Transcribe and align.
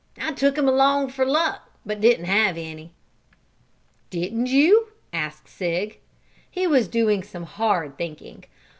I 0.19 0.31
took 0.31 0.57
him 0.57 0.67
along 0.67 1.09
for 1.09 1.27
luck, 1.27 1.69
but 1.85 1.97
I 1.97 1.99
didn't 1.99 2.25
have 2.25 2.57
any." 2.57 2.91
"Didn't 4.09 4.47
you?" 4.47 4.93
asked 5.13 5.47
Sig. 5.47 5.99
He 6.49 6.65
was 6.65 6.87
doing 6.87 7.21
some 7.21 7.43
hard 7.43 7.99
thinking. 7.99 8.45